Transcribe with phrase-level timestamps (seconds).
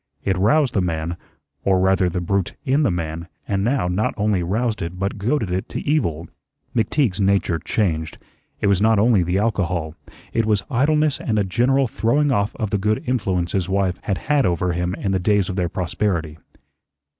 [0.23, 1.15] It roused the man,
[1.63, 5.51] or rather the brute in the man, and now not only roused it, but goaded
[5.51, 6.27] it to evil.
[6.75, 8.17] McTeague's nature changed.
[8.61, 9.93] It was not only the alcohol,
[10.33, 14.17] it was idleness and a general throwing off of the good influence his wife had
[14.17, 16.39] had over him in the days of their prosperity.